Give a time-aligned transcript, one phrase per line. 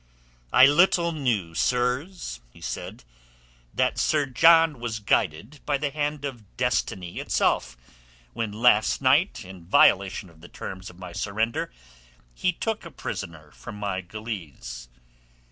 [0.51, 3.03] "I little knew, sirs," he said,
[3.75, 7.77] "that Sir John was guided by the hand of destiny itself
[8.33, 11.71] when last night, in violation of the terms of my surrender,
[12.33, 14.87] he took a prisoner from my galeasse.